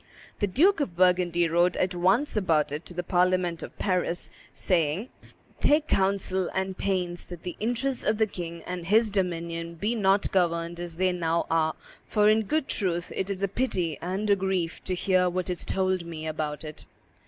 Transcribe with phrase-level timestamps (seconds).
[0.39, 5.09] The Duke of Burgundy wrote at once about it to the parliament of Paris, saying,
[5.59, 10.31] "Take counsel and pains that the interests of the king and his dominion be not
[10.31, 11.75] governed as they now are,
[12.07, 15.67] for, in good truth, it is a pity and a grief to hear what is
[15.67, 16.85] told me about it."